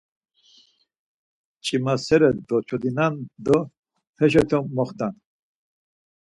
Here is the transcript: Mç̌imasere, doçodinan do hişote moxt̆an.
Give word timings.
Mç̌imasere, 1.59 2.29
doçodinan 2.47 3.13
do 3.45 3.57
hişote 4.17 4.59
moxt̆an. 4.75 5.13